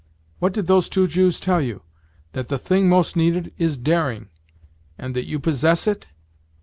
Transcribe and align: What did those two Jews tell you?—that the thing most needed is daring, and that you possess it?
What 0.39 0.53
did 0.53 0.65
those 0.65 0.89
two 0.89 1.05
Jews 1.05 1.39
tell 1.39 1.61
you?—that 1.61 2.47
the 2.47 2.57
thing 2.57 2.89
most 2.89 3.15
needed 3.15 3.53
is 3.59 3.77
daring, 3.77 4.29
and 4.97 5.15
that 5.15 5.27
you 5.27 5.39
possess 5.39 5.85
it? 5.85 6.07